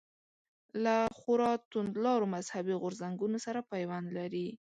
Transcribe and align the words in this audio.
له 0.83 0.95
خورا 1.17 1.51
توندلارو 1.71 2.25
مذهبي 2.35 2.73
غورځنګونو 2.81 3.37
سره 3.45 3.59
پیوند 3.71 4.07
لري. 4.17 4.47